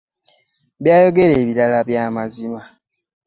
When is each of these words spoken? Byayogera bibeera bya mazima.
Byayogera 0.81 1.33
bibeera 1.41 1.79
bya 1.89 2.03
mazima. 2.15 2.59